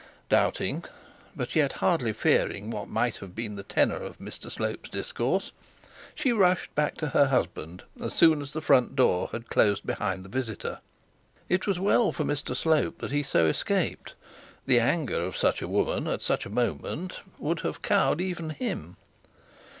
Doubting, 0.29 0.83
but 1.35 1.55
yet 1.55 1.73
hardly 1.73 2.11
fearing, 2.11 2.71
what 2.71 2.87
might 2.89 3.17
have 3.17 3.35
been 3.35 3.55
the 3.55 3.61
tenor 3.61 3.97
of 3.97 4.17
Mr 4.17 4.49
Slope's 4.51 4.89
discourse, 4.89 5.51
she 6.15 6.33
rushed 6.33 6.73
back 6.73 6.95
to 6.95 7.09
her 7.09 7.27
husband 7.27 7.83
as 8.01 8.15
soon 8.15 8.41
as 8.41 8.51
the 8.51 8.63
front 8.63 8.95
door 8.95 9.29
was 9.31 9.43
closed 9.43 9.85
behind 9.85 10.25
the 10.25 10.27
visitor. 10.27 10.79
It 11.49 11.67
was 11.67 11.79
well 11.79 12.11
for 12.11 12.23
Mr 12.23 12.55
Slope 12.55 12.97
that 12.97 13.11
he 13.11 13.17
had 13.19 13.27
so 13.27 13.45
escaped, 13.45 14.15
the 14.65 14.79
anger 14.79 15.21
of 15.23 15.37
such 15.37 15.61
a 15.61 15.67
woman, 15.67 16.07
at 16.07 16.23
such 16.23 16.47
a 16.47 16.49
moment, 16.49 17.19
would 17.37 17.59
have 17.59 17.83
cowed 17.83 18.19
even 18.21 18.49
him. 18.49 18.97